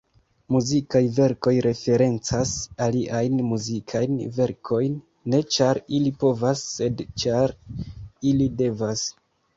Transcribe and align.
Muzikaj 0.53 1.01
verkoj 1.17 1.51
referencas 1.65 2.53
aliajn 2.85 3.37
muzikajn 3.51 4.17
verkojn, 4.39 4.97
ne 5.35 5.43
ĉar 5.57 5.81
ili 5.99 6.15
povas, 6.25 6.65
sed 6.73 7.05
ĉar 7.25 7.55
ili 8.33 8.49
devas. 8.65 9.07